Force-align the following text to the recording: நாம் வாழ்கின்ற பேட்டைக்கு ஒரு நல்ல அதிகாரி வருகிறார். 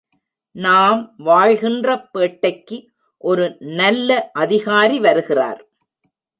நாம் 0.55 1.01
வாழ்கின்ற 1.17 2.09
பேட்டைக்கு 2.13 2.77
ஒரு 3.17 3.57
நல்ல 3.59 4.29
அதிகாரி 4.33 4.99
வருகிறார். 4.99 5.67